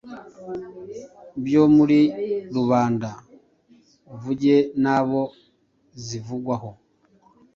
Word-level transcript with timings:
byo 1.45 1.63
muri 1.75 1.99
rubanda 2.55 3.09
uvuge 4.13 4.55
n’abo 4.83 5.21
zivugwaho. 6.05 6.71